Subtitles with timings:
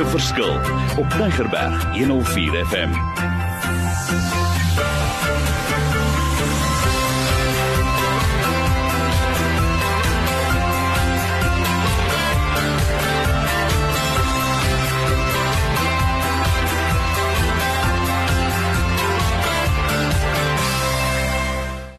[0.00, 0.54] maak 'n verskil
[0.98, 2.90] op Tigerberg 104 FM.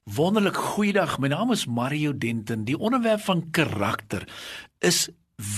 [0.03, 1.19] Wonderlik goeiedag.
[1.19, 2.63] My naam is Mario Denton.
[2.63, 4.27] Die onderwerp van karakter
[4.79, 5.09] is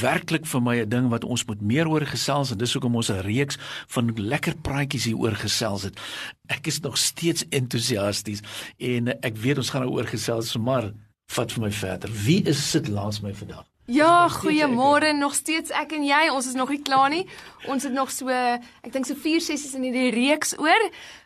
[0.02, 3.10] werklik vir my 'n ding wat ons moet meer oor gesels en dis hoekom ons
[3.10, 6.00] 'n reeks van lekker praatjies hier oor gesels het.
[6.48, 8.42] Ek is nog steeds entoesiasties
[8.78, 10.92] en ek weet ons gaan daaroor gesels, maar
[11.28, 12.10] vat vir my verder.
[12.26, 13.73] Wie is sit langs my vandag?
[13.86, 15.12] Ja, goeiemôre.
[15.12, 16.30] Nog steeds ek en jy.
[16.32, 17.26] Ons is nog nie klaar nie.
[17.68, 20.86] Ons het nog so, ek dink so 4 sessies in hierdie reeks oor.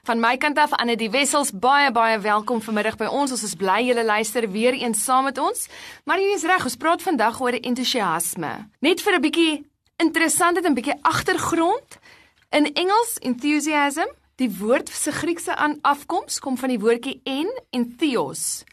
[0.10, 3.36] Van my kant af aan die Wessels baie baie welkom vanmiddag by ons.
[3.36, 5.68] Ons is bly julle luister weer eens saam met ons.
[6.10, 8.54] Maar jy is reg, ons praat vandag oor entoesiasme.
[8.82, 9.66] Net vir 'n bietjie
[10.02, 12.00] interessantheid en 'n bietjie agtergrond.
[12.50, 18.64] In Engels enthusiasm, die woord se Griekse afkoms kom van die woordjie en en theos.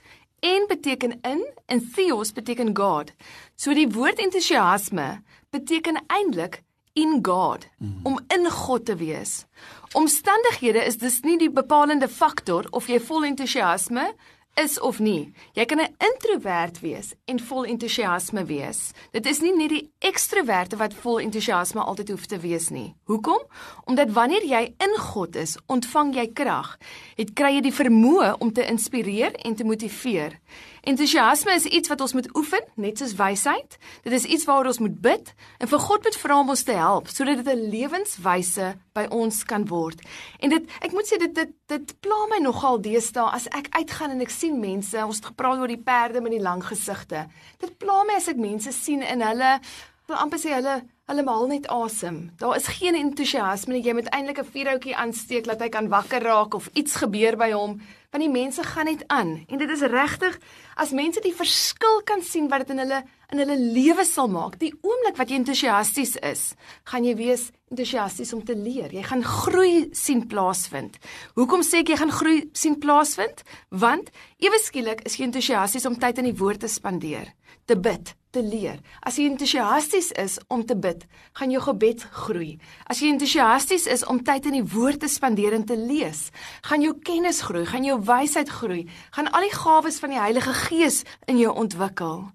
[0.45, 3.13] En beteken in en theos beteken God.
[3.57, 6.61] So die woord entoesiasme beteken eintlik
[6.93, 8.01] in God, mm.
[8.03, 9.45] om in God te wees.
[9.93, 14.11] Omstandighede is dus nie die bepalende faktor of jy vol entoesiasme
[14.55, 15.33] is of nie.
[15.53, 18.93] Jy kan 'n introwert wees en vol entoesiasme wees.
[19.11, 22.95] Dit is nie net die ekstroverte wat vol entoesiasme altyd hoef te wees nie.
[23.05, 23.43] Hoekom?
[23.85, 26.79] Omdat wanneer jy in God is, ontvang jy krag.
[27.17, 30.39] Dit kry jy die vermoë om te inspireer en te motiveer.
[30.85, 33.79] Entoesiasme is iets wat ons moet oefen, net soos wysheid.
[34.05, 36.77] Dit is iets waaroor ons moet bid en vir God moet vra om ons te
[36.77, 40.03] help sodat dit 'n lewenswyse by ons kan word.
[40.41, 44.11] En dit ek moet sê dit dit dit pla my nogal deesdae as ek uitgaan
[44.11, 47.27] en ek sien mense, ons het gepraat oor die perde met die lang gesigte.
[47.59, 49.61] Dit pla my as ek mense sien in hulle
[50.07, 52.31] wil amper sê hulle hulle maal net asem.
[52.41, 53.83] Daar is geen entoesiasme nie.
[53.85, 57.53] Jy moet eintlik 'n vuurhoutjie aansteek dat hy kan wakker raak of iets gebeur by
[57.53, 57.81] hom
[58.15, 60.39] want die mense gaan net aan en dit is regtig
[60.79, 63.03] as mense die verskil kan sien wat dit in hulle
[63.33, 66.55] in hulle lewe sal maak die oomblik wat jy entoesiasties is
[66.91, 71.01] gaan jy wees entoesiasties om te leer jy gaan groei sien plaasvind
[71.35, 75.99] hoekom sê ek jy gaan groei sien plaasvind want ewe skielik is jy entoesiasties om
[75.99, 77.35] tyd in die woord te spandeer
[77.67, 78.81] te bid te leer.
[79.07, 80.94] As jy entoesiasties is om te bid,
[81.35, 82.59] gaan jou gebed groei.
[82.87, 86.29] As jy entoesiasties is om tyd in die woord te spandeer en te lees,
[86.63, 88.85] gaan jou kennis groei, gaan jou wysheid groei,
[89.17, 92.29] gaan al die gawes van die Heilige Gees in jou ontwikkel.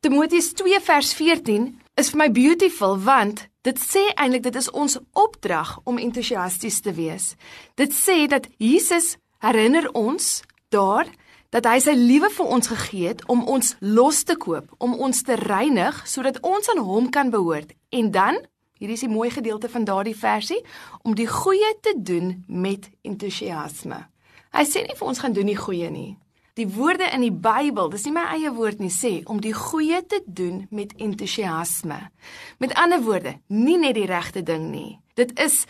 [0.00, 4.98] Timoteus 2 vers 14 is vir my beautiful want dit sê eintlik dit is ons
[5.18, 7.34] opdrag om entoesiasties te wees.
[7.74, 10.42] Dit sê dat Jesus herinner ons
[10.74, 11.08] daar
[11.56, 15.22] dat hy sy lewe vir ons gegee het om ons los te koop, om ons
[15.24, 17.72] te reinig sodat ons aan hom kan behoort.
[17.96, 18.42] En dan,
[18.76, 20.60] hier is die mooi gedeelte van daardie versie,
[21.00, 24.02] om die goeie te doen met entoesiasme.
[24.52, 26.18] Hy sê nie vir ons gaan doen die goeie nie.
[26.60, 30.02] Die woorde in die Bybel, dis nie my eie woord nie, sê om die goeie
[30.08, 31.98] te doen met entoesiasme.
[32.60, 34.98] Met ander woorde, nie net die regte ding nie.
[35.16, 35.64] Dit is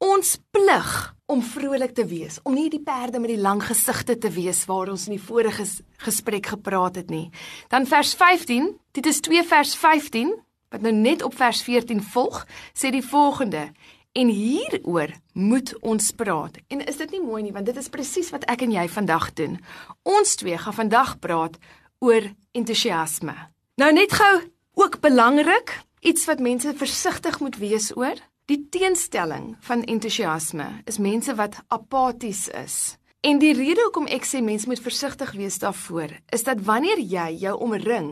[0.00, 0.90] ons plig
[1.30, 4.90] om vrolik te wees, om nie die perde met die lang gesigte te wees waar
[4.90, 5.66] ons in die vorige
[6.02, 7.28] gesprek gepraat het nie.
[7.70, 10.32] Dan vers 15, dit is 2 vers 15
[10.70, 12.44] wat nou net op vers 14 volg,
[12.74, 13.72] sê die volgende:
[14.14, 16.58] En hieroor moet ons praat.
[16.70, 19.32] En is dit nie mooi nie want dit is presies wat ek en jy vandag
[19.34, 19.58] doen.
[20.02, 21.58] Ons twee gaan vandag praat
[21.98, 23.34] oor entoesiasme.
[23.76, 24.34] Nou net gou
[24.78, 28.18] ook belangrik, iets wat mense versigtig moet wees oor.
[28.50, 32.96] Die teenstelling van entoesiasme is mense wat apaties is.
[33.22, 37.28] En die rede hoekom ek sê mense moet versigtig wees daarvoor, is dat wanneer jy
[37.44, 38.08] jou omring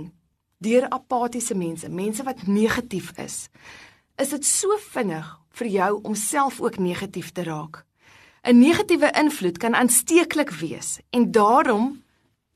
[0.62, 3.48] deur apatiese mense, mense wat negatief is,
[4.15, 5.27] is dit so vinnig
[5.59, 7.82] vir jou om self ook negatief te raak.
[8.47, 11.98] 'n Negatiewe invloed kan aansteeklik wees en daarom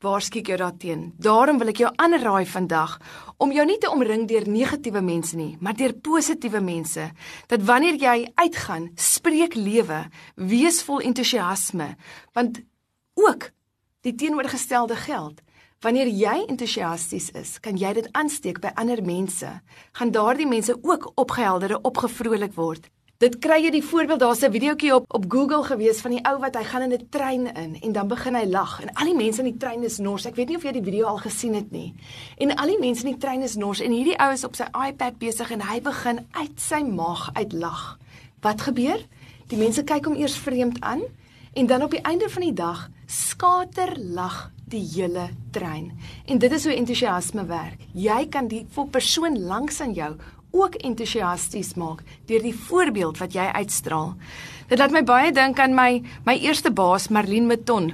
[0.03, 1.03] waarsku ek jou daarteen.
[1.17, 2.97] Daarom wil ek jou aanraai vandag
[3.41, 7.09] om jou nie te omring deur negatiewe mense nie, maar deur positiewe mense.
[7.47, 10.03] Dat wanneer jy uitgaan, spreek lewe,
[10.35, 11.93] wees vol entoesiasme,
[12.35, 12.61] want
[13.19, 13.49] ook
[14.03, 15.41] die teenoorgestelde geld.
[15.83, 19.49] Wanneer jy entoesiasties is, kan jy dit aansteek by ander mense.
[19.99, 22.87] Gaan daardie mense ook opgehelderde, opgevrolik word.
[23.23, 26.39] Dit kry jy die voorbeeld daar's 'n videoetjie op op Google gewees van die ou
[26.39, 29.15] wat hy gaan in 'n trein in en dan begin hy lag en al die
[29.15, 30.25] mense in die trein is nors.
[30.25, 31.95] Ek weet nie of jy die video al gesien het nie.
[32.37, 34.65] En al die mense in die trein is nors en hierdie ou is op sy
[34.87, 37.97] iPad besig en hy begin uit sy maag uit lag.
[38.41, 38.99] Wat gebeur?
[39.47, 41.01] Die mense kyk hom eers vreemd aan
[41.53, 45.91] en dan op die einde van die dag skater lag die hele trein.
[46.25, 47.79] En dit is hoe entoesiasme werk.
[47.93, 50.15] Jy kan die persoon langs aan jou
[50.53, 54.13] ook entoesiasties maak deur die voorbeeld wat jy uitstraal.
[54.69, 57.93] Dit laat my baie dink aan my my eerste baas Marlene Meton.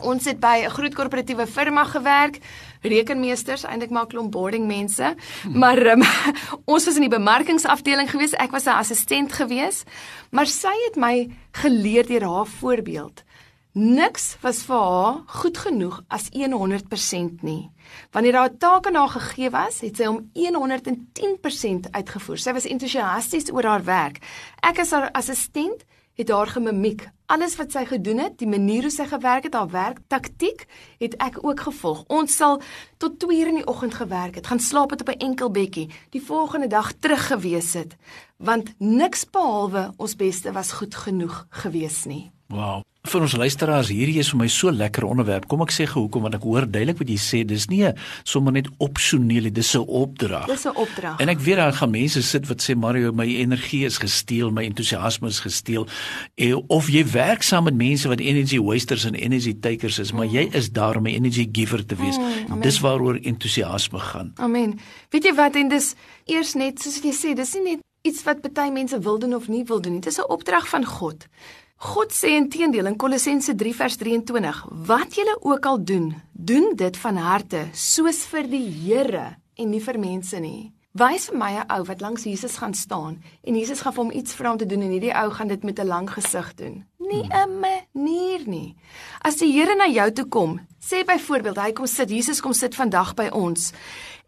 [0.00, 2.38] Ons het by 'n groot korporatiewe firma gewerk,
[2.82, 5.14] rekenmeesters, eintlik maar klomp boarding mense,
[5.52, 6.02] maar um,
[6.72, 9.84] ons was in die bemarkingsafdeling gewees, ek was 'n assistent gewees,
[10.30, 13.22] maar sy het my geleer deur haar voorbeeld.
[13.72, 17.70] Niks was vir haar goed genoeg as 100% nie.
[18.10, 22.38] Wanneer daar 'n taak aan haar gegee was, het sy hom 110% uitgevoer.
[22.38, 24.18] Sy was entoesiasties oor haar werk.
[24.60, 25.84] Ek as haar assistent
[26.14, 27.08] het haar gemimiek.
[27.26, 30.66] Alles wat sy gedoen het, die manier hoe sy gewerk het, haar werktaktiek,
[30.98, 32.04] het ek ook gevolg.
[32.08, 32.60] Ons sal
[32.98, 36.22] tot 2:00 in die oggend gewerk het, gaan slaap het op 'n enkel bedjie, die
[36.22, 37.96] volgende dag terug gewees het,
[38.36, 42.32] want niks behalwe ons beste was goed genoeg gewees nie.
[42.48, 42.82] Wow.
[43.10, 45.48] Vir ons luisteraars, hierdie is vir my so lekker onderwerp.
[45.50, 47.40] Kom ek sê gou hoekom want ek hoor duidelik wat jy sê.
[47.42, 47.80] Dis nie
[48.28, 50.46] sommer net opsioneel dis 'n opdrag.
[50.46, 51.18] Dis 'n opdrag.
[51.18, 54.62] En ek weet daar gaan mense sit wat sê Mario, my energie is gesteel, my
[54.62, 55.88] entoesiasme is gesteel.
[56.36, 60.26] En of jy werk saam met mense wat energy wasters en energy takers is, maar
[60.26, 62.16] jy is daar om 'n energy giver te wees.
[62.16, 64.32] Mm, dis waaroor entoesiasme gaan.
[64.36, 64.78] Amen.
[65.10, 65.94] Weet jy wat en dis
[66.26, 69.48] eers net soos jy sê, dis nie net iets wat baie mense wil doen of
[69.48, 70.00] nie wil doen nie.
[70.00, 71.26] Dis 'n opdrag van God.
[71.80, 76.96] God sê intedeel in Kolossense 3 vers 23: Wat julle ook al doen, doen dit
[77.00, 79.22] van harte, soos vir die Here
[79.56, 80.74] en nie vir mense nie.
[80.92, 84.12] Wys vir my 'n ou wat langs Jesus gaan staan en Jesus gaan vir hom
[84.12, 86.84] iets vra om te doen en hierdie ou gaan dit met 'n lang gesig doen.
[86.98, 88.76] Nie 'n manier nie.
[89.24, 92.74] As die Here na jou toe kom, sê byvoorbeeld hy kom sit, Jesus kom sit
[92.74, 93.72] vandag by ons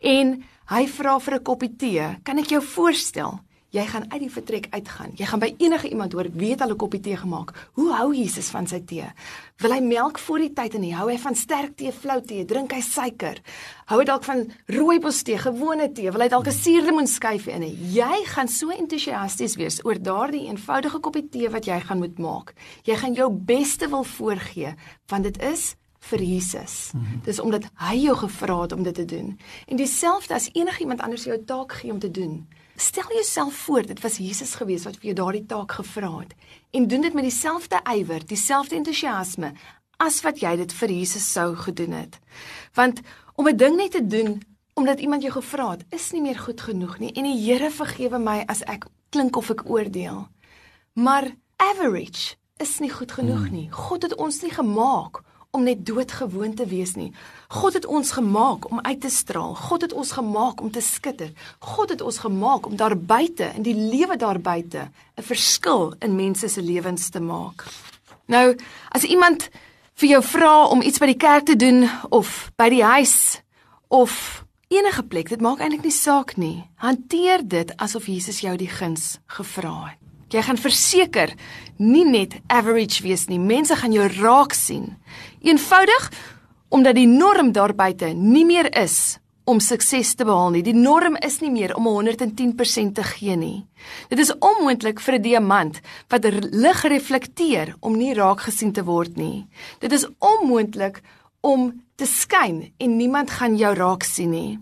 [0.01, 3.41] en hy vra vir 'n koppie tee, kan ek jou voorstel?
[3.73, 5.15] Jy gaan uit die vertrek uitgaan.
[5.17, 6.29] Jy gaan by enige iemand hoor
[6.61, 7.71] al 'n koppie tee gemaak.
[7.73, 9.07] Hoe hou Jesus van sy tee?
[9.57, 12.73] Wil hy melk voor die tyd en hou hy van sterk tee, flou tee, drink
[12.73, 13.41] hy suiker?
[13.87, 16.11] Hou hy dalk van rooibos tee, gewone tee?
[16.11, 17.63] Wil hy dalk 'n suurlemoenskyf in?
[17.93, 22.53] Jy gaan so entoesiasties wees oor daardie eenvoudige koppie tee wat jy gaan moet maak.
[22.85, 24.75] Jy gaan jou beste wil voorgee
[25.09, 26.91] want dit is vir Jesus.
[26.93, 27.21] Mm -hmm.
[27.25, 29.39] Dis omdat hy jou gevra het om dit te doen.
[29.67, 32.49] En dieselfde as enigiemand anders jou taak gee om te doen.
[32.77, 36.35] Stel jouself voor dit was Jesus gewees wat vir jou daardie taak gevra het
[36.71, 39.53] en doen dit met dieselfde ywer, dieselfde entoesiasme
[39.97, 42.19] as wat jy dit vir Jesus sou gedoen het.
[42.75, 43.01] Want
[43.35, 44.43] om 'n ding net te doen
[44.75, 48.19] omdat iemand jou gevra het, is nie meer goed genoeg nie en die Here vergewe
[48.19, 50.29] my as ek klink of ek oordeel.
[50.93, 53.71] Maar average is nie goed genoeg nie.
[53.71, 55.23] God het ons nie gemaak
[55.53, 57.11] om net doodgewoon te wees nie.
[57.53, 59.53] God het ons gemaak om uit te straal.
[59.55, 61.29] God het ons gemaak om te skitter.
[61.59, 66.17] God het ons gemaak om daar buite in die lewe daar buite 'n verskil in
[66.17, 67.65] mense se lewens te maak.
[68.27, 68.57] Nou,
[68.89, 69.51] as iemand
[69.95, 73.43] vir jou vra om iets by die kerk te doen of by die huis
[73.89, 76.71] of enige plek, dit maak eintlik nie saak nie.
[76.75, 80.03] Hanteer dit asof Jesus jou die guns gevra het.
[80.33, 81.35] Jy gaan verseker
[81.77, 83.41] nie net average wees nie.
[83.41, 84.95] Mense gaan jou raak sien.
[85.43, 86.11] Eenvoudig
[86.69, 90.63] omdat die norm daar buite nie meer is om sukses te behaal nie.
[90.63, 93.65] Die norm is nie meer om 110% te gee nie.
[94.09, 99.17] Dit is onmoontlik vir 'n diamant wat lig reflekteer om nie raak gesien te word
[99.17, 99.47] nie.
[99.81, 101.03] Dit is onmoontlik
[101.41, 104.59] om te skyn en niemand gaan jou raak sien nie.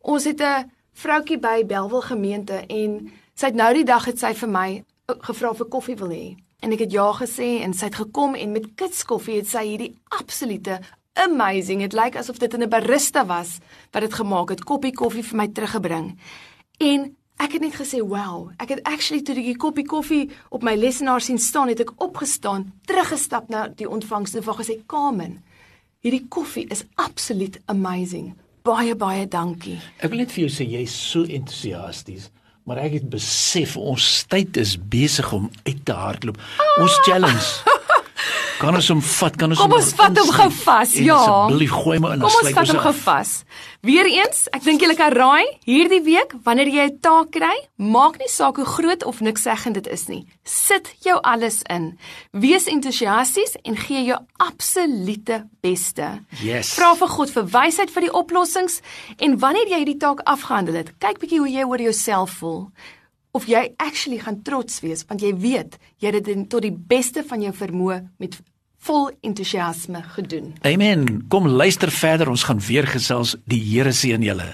[0.00, 4.34] Ons het 'n vroutjie by Belwel gemeente en sy het nou die dag het sy
[4.34, 6.36] vir my gevra vir koffie wil hê.
[6.64, 9.64] En ek het ja gesê en sy het gekom en met kits koffie het sy
[9.66, 10.78] hierdie absolute
[11.20, 11.82] amazing.
[11.84, 13.58] Dit lyk asof dit 'n barista was
[13.92, 16.18] wat dit gemaak het, koppie koffie vir my teruggebring.
[16.78, 20.74] En ek het net gesê, "Wow, ek het actually toe die koppie koffie op my
[20.74, 25.44] lesenaar sien staan, het ek opgestaan, teruggestap na die ontvangs en vir gesê, "Kamen,
[26.00, 28.34] hierdie koffie is absoluut amazing.
[28.62, 32.30] Baie baie dankie." Ek wil net vir jou sê jy's so entoesiasties
[32.66, 36.40] maar ek het besef ons tyd is besig om uit te hardloop.
[36.58, 36.82] Ah!
[36.82, 37.76] Ons challenge.
[38.56, 39.36] Kan ons hom vat?
[39.36, 40.92] Kan ons Kom ons vat hom gou vas.
[40.96, 41.16] Ja.
[41.20, 43.32] Asseblief gooi my in Kom ons vat hom gou vas.
[43.86, 48.28] Weereens, ek dink julle kan raai, hierdie week wanneer jy 'n taak kry, maak nie
[48.28, 50.26] saak hoe groot of niks seggend dit is nie.
[50.44, 51.98] Sit jou alles in.
[52.32, 56.24] Wees entoesiasties en gee jou absolute beste.
[56.42, 56.74] Yes.
[56.74, 58.80] Vra vir God vir wysheid vir die oplossings
[59.18, 62.70] en wanneer jy hierdie taak afgehandel het, kyk bietjie hoe jy oor jouself voel
[63.36, 67.24] of jy actually gaan trots wees want jy weet jy het dit tot die beste
[67.26, 68.38] van jou vermoë met
[68.86, 70.52] vol entoesiasme gedoen.
[70.62, 71.24] Amen.
[71.32, 73.34] Kom luister verder, ons gaan weer gesels.
[73.50, 74.46] Die Here seën julle.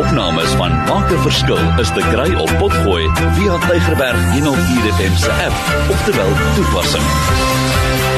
[0.00, 3.04] Opnames van Maak 'n Verskil is te kry op Potgooi
[3.36, 8.13] via Tigerberg 104 FM se app of te wel toepassing.